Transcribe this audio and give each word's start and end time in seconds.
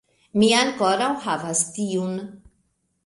Mi 0.43 0.47
ankoraŭ 0.61 1.09
havas 1.27 1.61
tiun 1.77 2.17